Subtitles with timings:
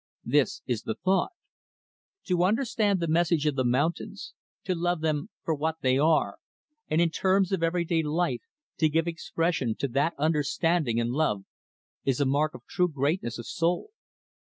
[0.25, 1.31] This is the thought:
[2.25, 6.39] 'To understand the message of the mountains; to love them for what they are;
[6.89, 8.41] and, in terms of every day life,
[8.79, 11.43] to give expression to that understanding and love
[12.03, 13.91] is a mark of true greatness of soul.'